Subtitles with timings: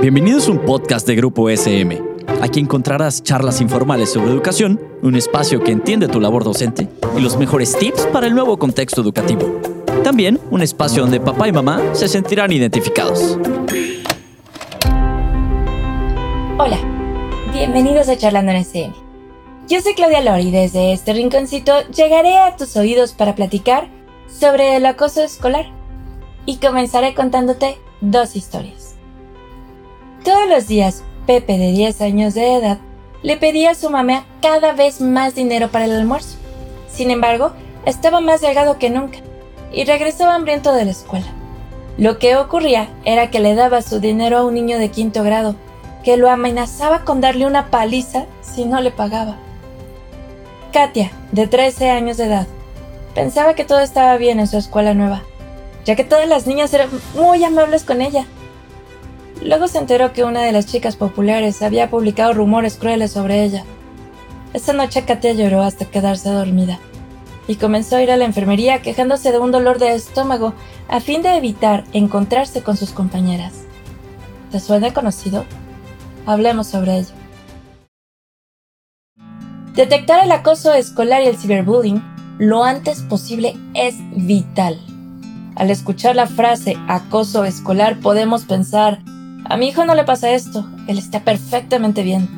[0.00, 2.02] Bienvenidos a un podcast de Grupo SM.
[2.40, 7.36] Aquí encontrarás charlas informales sobre educación, un espacio que entiende tu labor docente y los
[7.36, 9.60] mejores tips para el nuevo contexto educativo.
[10.02, 13.38] También un espacio donde papá y mamá se sentirán identificados.
[16.58, 16.78] Hola,
[17.52, 18.94] bienvenidos a Charlando en SM.
[19.68, 23.88] Yo soy Claudia Lori y desde este rinconcito llegaré a tus oídos para platicar
[24.28, 25.66] sobre el acoso escolar
[26.46, 28.81] y comenzaré contándote dos historias.
[30.24, 32.78] Todos los días, Pepe de 10 años de edad
[33.22, 36.36] le pedía a su mamá cada vez más dinero para el almuerzo.
[36.88, 37.52] Sin embargo,
[37.86, 39.18] estaba más delgado que nunca
[39.72, 41.26] y regresaba hambriento de la escuela.
[41.98, 45.56] Lo que ocurría era que le daba su dinero a un niño de quinto grado,
[46.04, 49.36] que lo amenazaba con darle una paliza si no le pagaba.
[50.72, 52.46] Katia, de 13 años de edad,
[53.14, 55.22] pensaba que todo estaba bien en su escuela nueva,
[55.84, 58.24] ya que todas las niñas eran muy amables con ella.
[59.44, 63.64] Luego se enteró que una de las chicas populares había publicado rumores crueles sobre ella.
[64.52, 66.78] Esa noche Katia lloró hasta quedarse dormida
[67.48, 70.54] y comenzó a ir a la enfermería quejándose de un dolor de estómago
[70.88, 73.52] a fin de evitar encontrarse con sus compañeras.
[74.52, 75.44] ¿Te suena conocido?
[76.26, 77.14] Hablemos sobre ello.
[79.74, 82.02] Detectar el acoso escolar y el ciberbullying
[82.38, 84.78] lo antes posible es vital.
[85.56, 89.00] Al escuchar la frase acoso escolar podemos pensar,
[89.44, 92.28] a mi hijo no le pasa esto, él está perfectamente bien.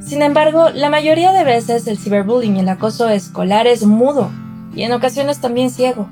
[0.00, 4.30] Sin embargo, la mayoría de veces el ciberbullying y el acoso escolar es mudo
[4.74, 6.08] y en ocasiones también ciego.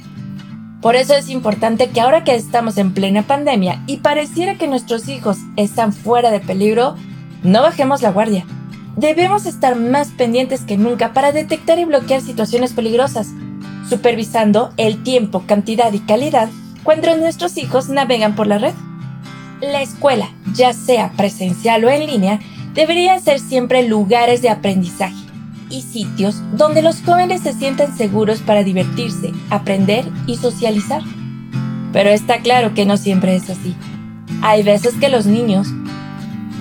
[0.81, 5.09] Por eso es importante que ahora que estamos en plena pandemia y pareciera que nuestros
[5.09, 6.97] hijos están fuera de peligro,
[7.43, 8.45] no bajemos la guardia.
[8.97, 13.29] Debemos estar más pendientes que nunca para detectar y bloquear situaciones peligrosas,
[13.89, 16.49] supervisando el tiempo, cantidad y calidad
[16.85, 18.75] cuando nuestros hijos navegan por la red.
[19.73, 22.39] La escuela, ya sea presencial o en línea,
[22.75, 25.15] deberían ser siempre lugares de aprendizaje
[25.71, 31.00] y sitios donde los jóvenes se sientan seguros para divertirse, aprender y socializar.
[31.94, 33.75] Pero está claro que no siempre es así.
[34.43, 35.69] Hay veces que los niños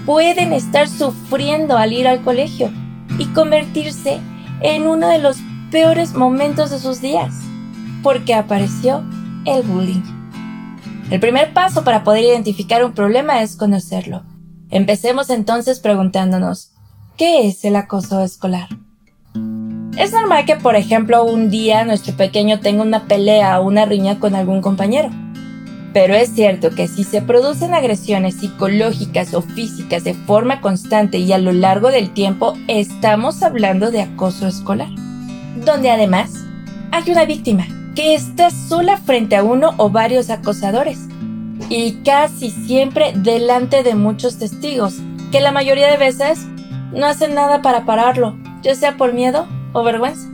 [0.05, 2.71] pueden estar sufriendo al ir al colegio
[3.19, 4.19] y convertirse
[4.61, 5.39] en uno de los
[5.71, 7.33] peores momentos de sus días,
[8.01, 9.03] porque apareció
[9.45, 10.12] el bullying.
[11.09, 14.23] El primer paso para poder identificar un problema es conocerlo.
[14.69, 16.71] Empecemos entonces preguntándonos,
[17.17, 18.69] ¿qué es el acoso escolar?
[19.97, 24.19] Es normal que, por ejemplo, un día nuestro pequeño tenga una pelea o una riña
[24.19, 25.09] con algún compañero.
[25.93, 31.31] Pero es cierto que si se producen agresiones psicológicas o físicas de forma constante y
[31.33, 34.89] a lo largo del tiempo, estamos hablando de acoso escolar
[35.55, 36.45] donde además
[36.91, 37.65] hay una víctima
[37.95, 40.99] que está sola frente a uno o varios acosadores
[41.69, 44.95] y casi siempre delante de muchos testigos,
[45.31, 46.45] que la mayoría de veces
[46.91, 50.29] no hacen nada para pararlo, ya sea por miedo o vergüenza.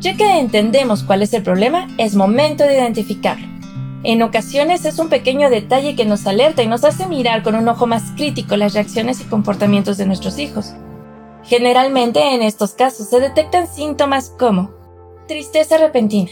[0.00, 3.46] Ya que entendemos cuál es el problema, es momento de identificarlo.
[4.04, 7.66] En ocasiones es un pequeño detalle que nos alerta y nos hace mirar con un
[7.66, 10.72] ojo más crítico las reacciones y comportamientos de nuestros hijos.
[11.42, 14.77] Generalmente en estos casos se detectan síntomas como
[15.28, 16.30] tristeza repentina,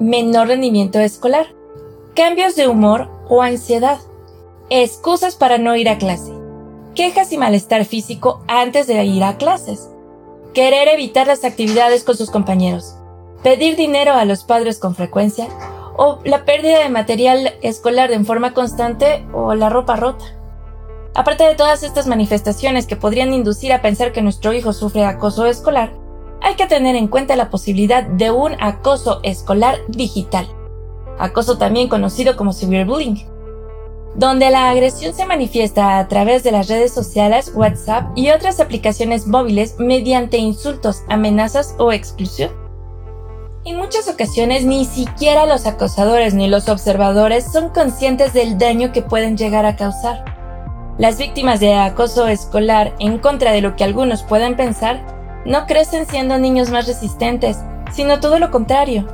[0.00, 1.48] menor rendimiento escolar,
[2.14, 3.98] cambios de humor o ansiedad,
[4.70, 6.32] excusas para no ir a clase,
[6.94, 9.90] quejas y malestar físico antes de ir a clases,
[10.54, 12.94] querer evitar las actividades con sus compañeros,
[13.42, 15.48] pedir dinero a los padres con frecuencia
[15.96, 20.24] o la pérdida de material escolar de forma constante o la ropa rota.
[21.14, 25.46] Aparte de todas estas manifestaciones que podrían inducir a pensar que nuestro hijo sufre acoso
[25.46, 25.97] escolar,
[26.42, 30.46] hay que tener en cuenta la posibilidad de un acoso escolar digital,
[31.18, 33.26] acoso también conocido como cyberbullying,
[34.14, 39.26] donde la agresión se manifiesta a través de las redes sociales, WhatsApp y otras aplicaciones
[39.26, 42.50] móviles mediante insultos, amenazas o exclusión.
[43.64, 49.02] En muchas ocasiones ni siquiera los acosadores ni los observadores son conscientes del daño que
[49.02, 50.24] pueden llegar a causar.
[50.96, 55.17] Las víctimas de acoso escolar, en contra de lo que algunos pueden pensar,
[55.48, 57.58] no crecen siendo niños más resistentes,
[57.90, 59.08] sino todo lo contrario.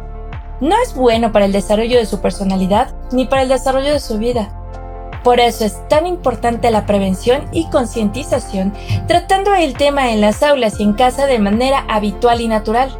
[0.61, 4.19] No es bueno para el desarrollo de su personalidad ni para el desarrollo de su
[4.19, 4.51] vida.
[5.23, 8.75] Por eso es tan importante la prevención y concientización,
[9.09, 12.91] tratando el tema en las aulas y en casa de manera habitual y natural.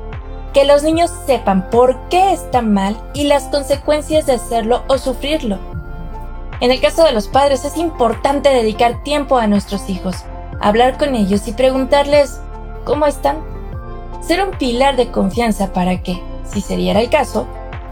[0.55, 5.59] Que los niños sepan por qué está mal y las consecuencias de hacerlo o sufrirlo
[6.61, 10.25] en el caso de los padres es importante dedicar tiempo a nuestros hijos,
[10.61, 12.41] hablar con ellos y preguntarles
[12.85, 13.39] cómo están.
[14.21, 17.47] Ser un pilar de confianza para que, si sería el caso,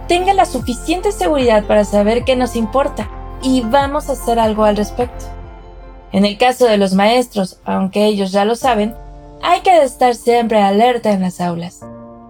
[0.08, 3.08] tenga la suficiente seguridad para saber qué nos importa
[3.42, 5.24] y vamos a hacer algo al respecto.
[6.12, 8.94] En el caso de los maestros, aunque ellos ya lo saben,
[9.42, 11.80] hay que estar siempre alerta en las aulas,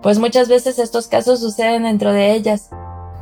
[0.03, 2.71] pues muchas veces estos casos suceden dentro de ellas.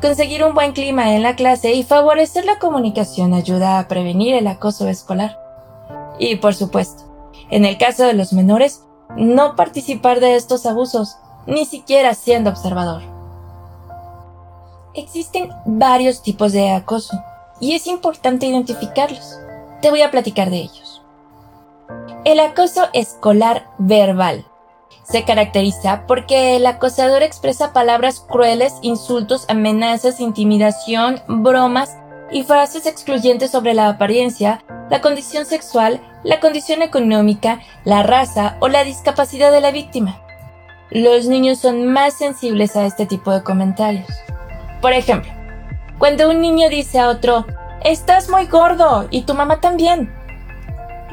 [0.01, 4.47] Conseguir un buen clima en la clase y favorecer la comunicación ayuda a prevenir el
[4.47, 5.39] acoso escolar.
[6.19, 7.05] Y por supuesto,
[7.51, 8.83] en el caso de los menores,
[9.17, 11.17] no participar de estos abusos,
[11.47, 13.03] ni siquiera siendo observador.
[14.95, 17.17] Existen varios tipos de acoso
[17.61, 19.39] y es importante identificarlos.
[19.81, 21.03] Te voy a platicar de ellos.
[22.25, 24.45] El acoso escolar verbal
[25.03, 31.97] se caracteriza porque el acosador expresa palabras crueles, insultos, amenazas, intimidación, bromas
[32.31, 38.69] y frases excluyentes sobre la apariencia, la condición sexual, la condición económica, la raza o
[38.69, 40.21] la discapacidad de la víctima.
[40.91, 44.09] Los niños son más sensibles a este tipo de comentarios.
[44.81, 45.31] Por ejemplo,
[45.99, 47.47] cuando un niño dice a otro,
[47.85, 50.13] estás muy gordo y tu mamá también.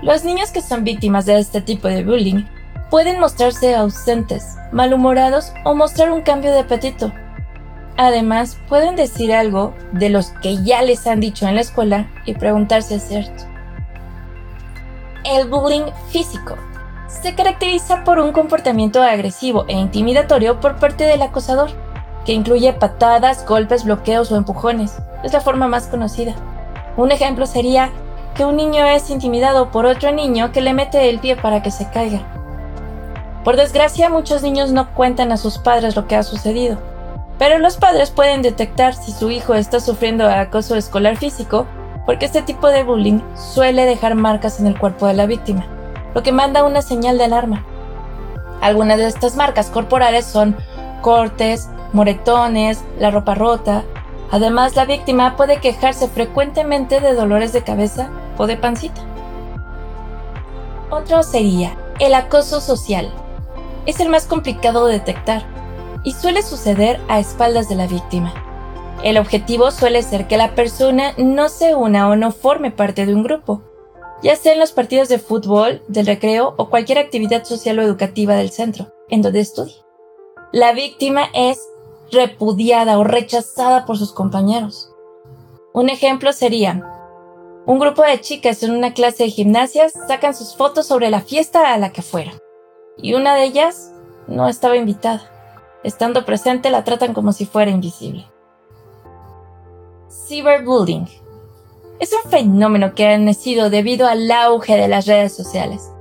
[0.02, 2.46] Los niños que son víctimas de este tipo de bullying
[2.90, 7.12] pueden mostrarse ausentes, malhumorados o mostrar un cambio de apetito.
[7.98, 12.36] Además, pueden decir algo de los que ya les han dicho en la escuela y
[12.36, 13.57] preguntarse si es cierto.
[15.30, 16.56] El bullying físico
[17.08, 21.70] se caracteriza por un comportamiento agresivo e intimidatorio por parte del acosador,
[22.26, 24.96] que incluye patadas, golpes, bloqueos o empujones.
[25.26, 26.34] Es la forma más conocida.
[26.96, 27.90] Un ejemplo sería
[28.36, 31.72] que un niño es intimidado por otro niño que le mete el pie para que
[31.72, 32.22] se caiga.
[33.44, 36.78] Por desgracia, muchos niños no cuentan a sus padres lo que ha sucedido,
[37.38, 41.68] pero los padres pueden detectar si su hijo está sufriendo acoso escolar físico
[42.08, 45.68] porque este tipo de bullying suele dejar marcas en el cuerpo de la víctima,
[46.16, 47.66] lo que manda una señal de alarma.
[48.62, 50.56] Algunas de estas marcas corporales son
[51.02, 53.84] cortes, moretones, la ropa rota.
[54.32, 59.02] Además, la víctima puede quejarse frecuentemente de dolores de cabeza o de pancita.
[60.90, 63.12] Otro sería el acoso social.
[63.86, 65.44] Es el más complicado de detectar
[66.04, 68.47] y suele suceder a espaldas de la víctima.
[69.04, 73.14] El objetivo suele ser que la persona no se una o no forme parte de
[73.14, 73.62] un grupo,
[74.24, 78.36] ya sea en los partidos de fútbol, del recreo o cualquier actividad social o educativa
[78.36, 79.76] del centro, en donde estudie.
[80.52, 81.62] La víctima es
[82.12, 84.92] repudiada o rechazada por sus compañeros.
[85.74, 86.84] Un ejemplo sería,
[87.68, 91.74] un grupo de chicas en una clase de gimnasia sacan sus fotos sobre la fiesta
[91.74, 92.40] a la que fueron,
[92.98, 93.92] y una de ellas
[94.26, 95.30] no estaba invitada.
[95.84, 98.26] Estando presente la tratan como si fuera invisible.
[100.26, 101.08] Cyberbullying.
[102.00, 105.92] Es un fenómeno que ha nacido debido al auge de las redes sociales.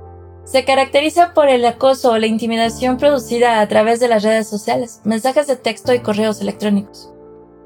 [0.43, 5.01] Se caracteriza por el acoso o la intimidación producida a través de las redes sociales,
[5.03, 7.11] mensajes de texto y correos electrónicos.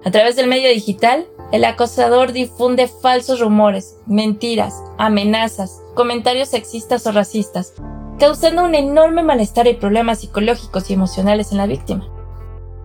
[0.04, 7.12] A través del medio digital, el acosador difunde falsos rumores, mentiras, amenazas, comentarios sexistas o
[7.12, 7.74] racistas,
[8.20, 12.08] causando un enorme malestar y problemas psicológicos y emocionales en la víctima.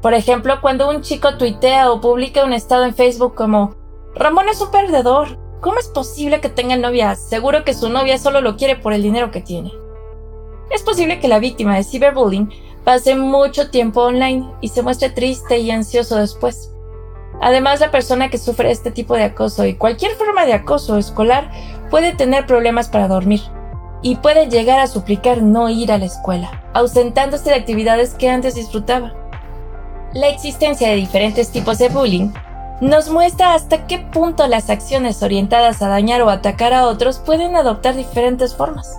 [0.07, 3.75] Por ejemplo, cuando un chico tuitea o publica un estado en Facebook como
[4.15, 5.37] Ramón es un perdedor.
[5.61, 7.17] ¿Cómo es posible que tenga novia?
[7.17, 9.73] Seguro que su novia solo lo quiere por el dinero que tiene.
[10.71, 12.53] Es posible que la víctima de ciberbullying
[12.85, 16.71] pase mucho tiempo online y se muestre triste y ansioso después.
[17.41, 21.51] Además, la persona que sufre este tipo de acoso y cualquier forma de acoso escolar
[21.91, 23.41] puede tener problemas para dormir
[24.03, 28.55] y puede llegar a suplicar no ir a la escuela, ausentándose de actividades que antes
[28.55, 29.26] disfrutaba.
[30.15, 32.31] La existencia de diferentes tipos de bullying
[32.81, 37.57] nos muestra hasta qué punto las acciones orientadas a dañar o atacar a otros pueden
[37.57, 38.99] adoptar diferentes formas.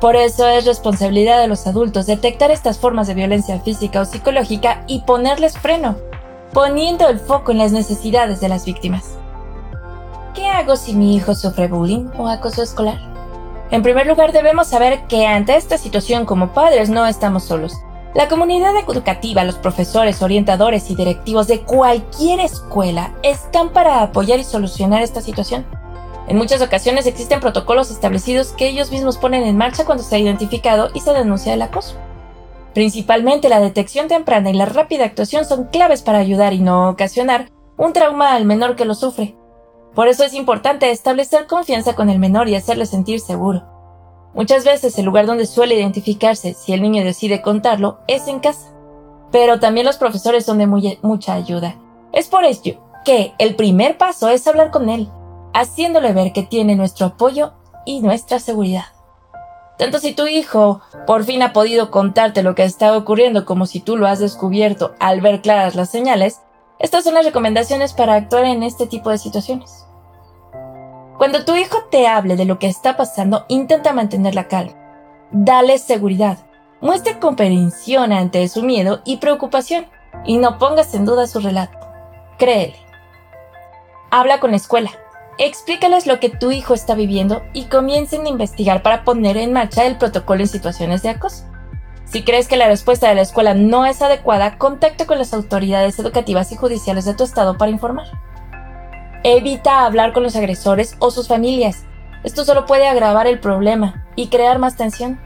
[0.00, 4.84] Por eso es responsabilidad de los adultos detectar estas formas de violencia física o psicológica
[4.86, 5.96] y ponerles freno,
[6.52, 9.16] poniendo el foco en las necesidades de las víctimas.
[10.34, 12.98] ¿Qué hago si mi hijo sufre bullying o acoso escolar?
[13.70, 17.72] En primer lugar, debemos saber que ante esta situación como padres no estamos solos.
[18.16, 24.44] La comunidad educativa, los profesores, orientadores y directivos de cualquier escuela están para apoyar y
[24.44, 25.66] solucionar esta situación.
[26.26, 30.18] En muchas ocasiones existen protocolos establecidos que ellos mismos ponen en marcha cuando se ha
[30.18, 31.96] identificado y se denuncia el acoso.
[32.72, 37.50] Principalmente la detección temprana y la rápida actuación son claves para ayudar y no ocasionar
[37.76, 39.36] un trauma al menor que lo sufre.
[39.94, 43.75] Por eso es importante establecer confianza con el menor y hacerle sentir seguro.
[44.36, 48.68] Muchas veces el lugar donde suele identificarse si el niño decide contarlo es en casa.
[49.32, 51.76] Pero también los profesores son de mucha ayuda.
[52.12, 55.08] Es por ello que el primer paso es hablar con él,
[55.54, 57.54] haciéndole ver que tiene nuestro apoyo
[57.86, 58.84] y nuestra seguridad.
[59.78, 63.80] Tanto si tu hijo por fin ha podido contarte lo que está ocurriendo como si
[63.80, 66.42] tú lo has descubierto al ver claras las señales,
[66.78, 69.85] estas son las recomendaciones para actuar en este tipo de situaciones.
[71.18, 74.74] Cuando tu hijo te hable de lo que está pasando, intenta mantener la calma.
[75.30, 76.38] Dale seguridad.
[76.82, 79.86] Muestra comprensión ante su miedo y preocupación
[80.26, 81.78] y no pongas en duda su relato.
[82.38, 82.76] Créele.
[84.10, 84.90] Habla con la escuela.
[85.38, 89.86] Explícales lo que tu hijo está viviendo y comiencen a investigar para poner en marcha
[89.86, 91.44] el protocolo en situaciones de acoso.
[92.04, 95.98] Si crees que la respuesta de la escuela no es adecuada, contacta con las autoridades
[95.98, 98.06] educativas y judiciales de tu estado para informar.
[99.28, 101.84] Evita hablar con los agresores o sus familias.
[102.22, 105.18] Esto solo puede agravar el problema y crear más tensión.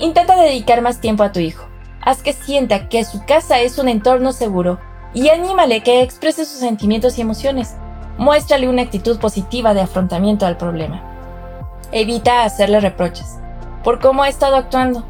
[0.00, 1.64] Intenta dedicar más tiempo a tu hijo.
[2.04, 4.80] Haz que sienta que su casa es un entorno seguro
[5.14, 7.76] y anímale que exprese sus sentimientos y emociones.
[8.18, 11.00] Muéstrale una actitud positiva de afrontamiento al problema.
[11.92, 13.36] Evita hacerle reproches
[13.84, 15.04] por cómo ha estado actuando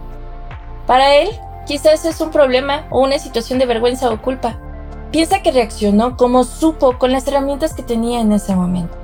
[0.86, 1.30] para él,
[1.66, 4.58] quizás es un problema o una situación de vergüenza o culpa.
[5.14, 8.96] Piensa que reaccionó como supo con las herramientas que tenía en ese momento.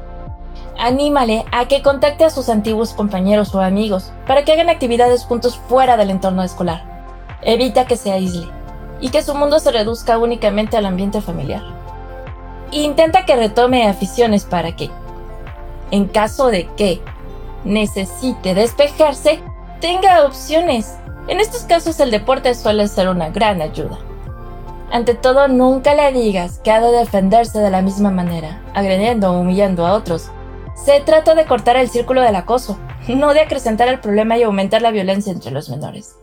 [0.76, 5.57] Anímale a que contacte a sus antiguos compañeros o amigos para que hagan actividades juntos
[5.69, 6.83] fuera del entorno escolar.
[7.43, 8.49] Evita que se aísle
[9.00, 11.62] y que su mundo se reduzca únicamente al ambiente familiar.
[12.73, 14.90] Intenta que retome aficiones para que,
[15.93, 17.00] en caso de que
[17.62, 19.38] necesite despejarse,
[19.81, 20.97] tenga opciones
[21.29, 24.10] en estos casos el deporte suele ser una gran ayuda.
[24.90, 29.40] Ante todo, nunca le digas que ha de defenderse de la misma manera, agrediendo o
[29.40, 30.30] humillando a otros.
[30.75, 32.78] Se trata de cortar el círculo del acoso,
[33.09, 36.16] no de acrecentar el problema y aumentar la violencia entre los menores.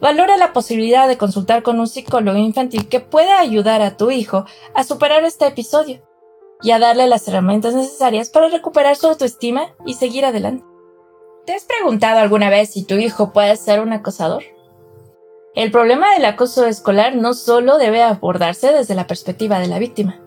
[0.00, 4.44] Valora la posibilidad de consultar con un psicólogo infantil que pueda ayudar a tu hijo
[4.74, 6.02] a superar este episodio
[6.60, 10.64] y a darle las herramientas necesarias para recuperar su autoestima y seguir adelante.
[11.46, 14.42] ¿Te has preguntado alguna vez si tu hijo puede ser un acosador?
[15.54, 20.18] El problema del acoso escolar no solo debe abordarse desde la perspectiva de la víctima.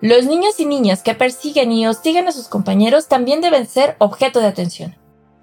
[0.00, 4.40] Los niños y niñas que persiguen y hostigan a sus compañeros también deben ser objeto
[4.40, 4.96] de atención.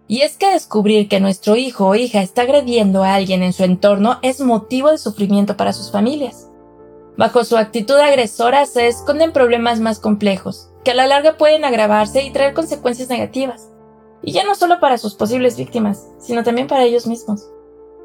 [0.07, 3.63] Y es que descubrir que nuestro hijo o hija está agrediendo a alguien en su
[3.63, 6.47] entorno es motivo de sufrimiento para sus familias.
[7.15, 12.23] Bajo su actitud agresora se esconden problemas más complejos, que a la larga pueden agravarse
[12.23, 13.69] y traer consecuencias negativas.
[14.23, 17.47] Y ya no solo para sus posibles víctimas, sino también para ellos mismos.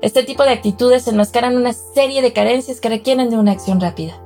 [0.02, 4.20] Este tipo de actitudes enmascaran una serie de carencias que requieren de una acción rápida.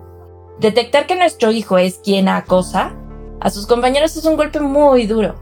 [0.58, 2.96] Detectar que nuestro hijo es quien acosa
[3.40, 5.34] a sus compañeros es un golpe muy duro.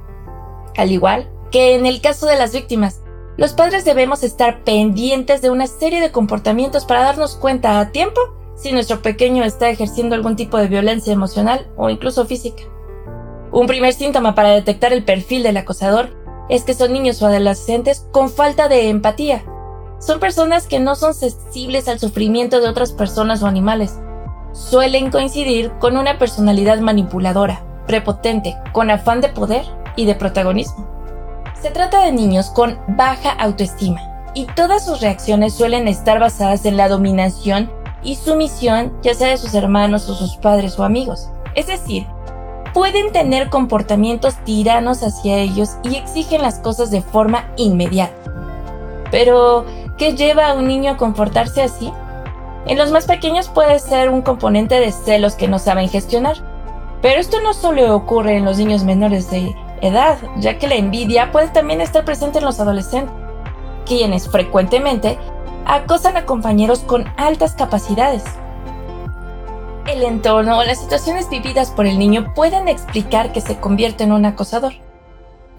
[0.77, 3.01] Al igual que en el caso de las víctimas,
[3.37, 8.21] los padres debemos estar pendientes de una serie de comportamientos para darnos cuenta a tiempo
[8.57, 12.65] si nuestro pequeño está ejerciendo algún tipo de violencia emocional o incluso física.
[13.53, 16.11] Un primer síntoma para detectar el perfil del acosador
[16.49, 19.45] es que son niños o adolescentes con falta de empatía.
[20.05, 23.99] Son personas que no son sensibles al sufrimiento de otras personas o animales.
[24.53, 29.65] Suelen coincidir con una personalidad manipuladora, prepotente, con afán de poder
[29.97, 30.87] y de protagonismo.
[31.63, 34.03] Se trata de niños con baja autoestima
[34.35, 39.39] y todas sus reacciones suelen estar basadas en la dominación y sumisión ya sea de
[39.39, 41.31] sus hermanos o sus padres o amigos.
[41.55, 42.07] Es decir,
[42.75, 48.15] pueden tener comportamientos tiranos hacia ellos y exigen las cosas de forma inmediata.
[49.11, 49.65] Pero,
[49.99, 51.93] ¿qué lleva a un niño a comportarse así?
[52.67, 56.37] En los más pequeños puede ser un componente de celos que no saben gestionar.
[57.03, 61.31] Pero esto no solo ocurre en los niños menores de edad, ya que la envidia
[61.31, 63.15] puede también estar presente en los adolescentes,
[63.85, 65.19] quienes frecuentemente
[65.67, 68.25] acosan a compañeros con altas capacidades,
[69.87, 74.13] el entorno o las situaciones vividas por el niño pueden explicar que se convierte en
[74.13, 74.73] un acosador.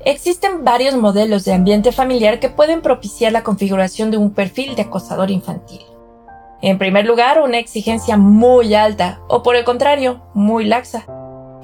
[0.05, 4.83] Existen varios modelos de ambiente familiar que pueden propiciar la configuración de un perfil de
[4.83, 5.81] acosador infantil.
[6.61, 11.07] En primer lugar, una exigencia muy alta o por el contrario, muy laxa.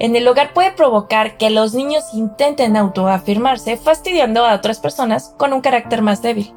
[0.00, 5.52] En el hogar puede provocar que los niños intenten autoafirmarse fastidiando a otras personas con
[5.52, 6.52] un carácter más débil.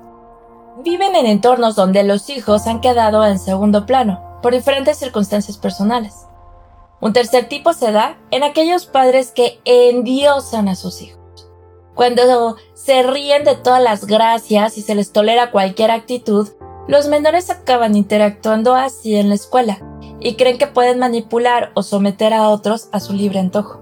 [0.84, 6.26] Viven en entornos donde los hijos han quedado en segundo plano, por diferentes circunstancias personales.
[7.00, 11.25] Un tercer tipo se da en aquellos padres que endiosan a sus hijos.
[11.96, 16.50] Cuando se ríen de todas las gracias y se les tolera cualquier actitud,
[16.88, 19.80] los menores acaban interactuando así en la escuela
[20.20, 23.82] y creen que pueden manipular o someter a otros a su libre antojo.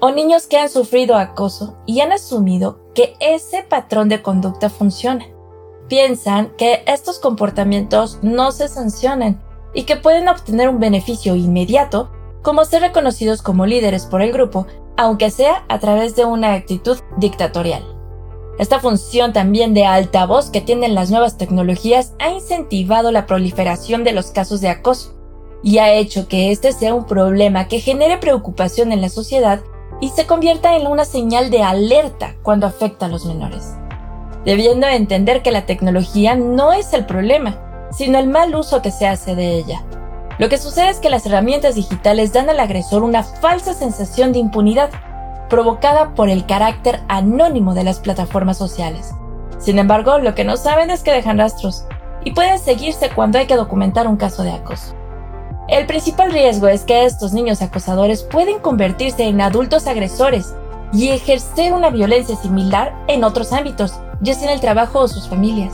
[0.00, 5.26] O niños que han sufrido acoso y han asumido que ese patrón de conducta funciona
[5.88, 9.42] piensan que estos comportamientos no se sancionan
[9.74, 12.10] y que pueden obtener un beneficio inmediato
[12.42, 14.66] como ser reconocidos como líderes por el grupo,
[14.96, 17.84] aunque sea a través de una actitud dictatorial.
[18.58, 24.12] Esta función también de altavoz que tienen las nuevas tecnologías ha incentivado la proliferación de
[24.12, 25.12] los casos de acoso
[25.62, 29.60] y ha hecho que este sea un problema que genere preocupación en la sociedad
[30.00, 33.74] y se convierta en una señal de alerta cuando afecta a los menores.
[34.44, 39.06] Debiendo entender que la tecnología no es el problema, sino el mal uso que se
[39.06, 39.84] hace de ella.
[40.38, 44.38] Lo que sucede es que las herramientas digitales dan al agresor una falsa sensación de
[44.38, 44.90] impunidad,
[45.48, 49.14] provocada por el carácter anónimo de las plataformas sociales.
[49.58, 51.86] Sin embargo, lo que no saben es que dejan rastros
[52.22, 54.94] y pueden seguirse cuando hay que documentar un caso de acoso.
[55.68, 60.54] El principal riesgo es que estos niños acosadores pueden convertirse en adultos agresores
[60.92, 65.28] y ejercer una violencia similar en otros ámbitos, ya sea en el trabajo o sus
[65.28, 65.72] familias.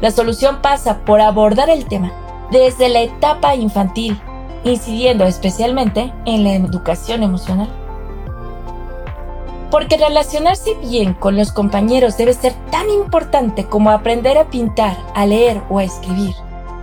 [0.00, 2.12] La solución pasa por abordar el tema
[2.50, 4.20] desde la etapa infantil,
[4.64, 7.68] incidiendo especialmente en la educación emocional.
[9.70, 15.24] Porque relacionarse bien con los compañeros debe ser tan importante como aprender a pintar, a
[15.24, 16.34] leer o a escribir.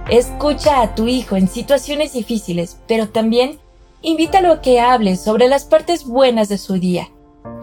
[0.09, 3.59] Escucha a tu hijo en situaciones difíciles, pero también
[4.01, 7.09] invítalo a que hable sobre las partes buenas de su día.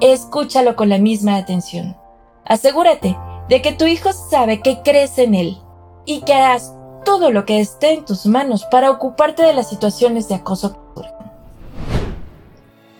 [0.01, 1.97] Escúchalo con la misma atención.
[2.45, 3.17] Asegúrate
[3.49, 5.59] de que tu hijo sabe que crees en él
[6.05, 6.76] y que harás
[7.07, 10.77] todo lo que esté en tus manos para ocuparte de las situaciones de acoso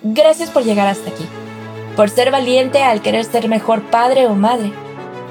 [0.03, 1.27] Gracias por llegar hasta aquí,
[1.97, 4.73] por ser valiente al querer ser mejor padre o madre,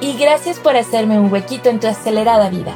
[0.02, 2.74] y gracias por hacerme un huequito en tu acelerada vida.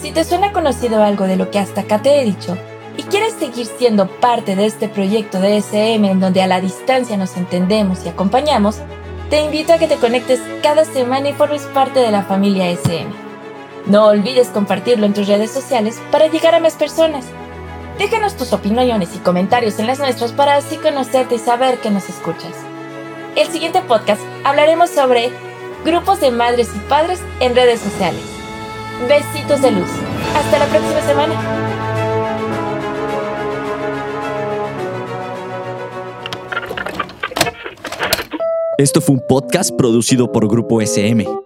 [0.00, 2.56] Si te suena conocido algo de lo que hasta acá te he dicho
[2.96, 7.18] y quieres seguir siendo parte de este proyecto de SM en donde a la distancia
[7.18, 8.78] nos entendemos y acompañamos,
[9.28, 13.25] te invito a que te conectes cada semana y formes parte de la familia SM.
[13.86, 17.24] No olvides compartirlo en tus redes sociales para llegar a más personas.
[17.98, 22.08] Déjanos tus opiniones y comentarios en las nuestras para así conocerte y saber que nos
[22.08, 22.52] escuchas.
[23.36, 25.30] El siguiente podcast hablaremos sobre
[25.84, 28.22] grupos de madres y padres en redes sociales.
[29.08, 29.90] Besitos de luz.
[30.34, 31.34] Hasta la próxima semana.
[38.78, 41.45] Esto fue un podcast producido por Grupo SM.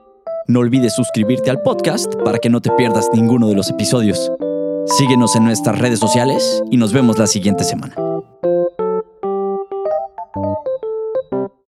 [0.50, 4.32] No olvides suscribirte al podcast para que no te pierdas ninguno de los episodios.
[4.98, 7.94] Síguenos en nuestras redes sociales y nos vemos la siguiente semana.